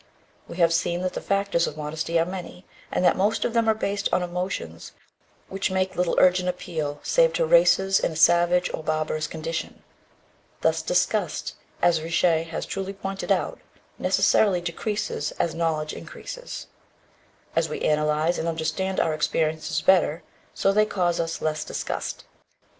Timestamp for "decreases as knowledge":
14.59-15.93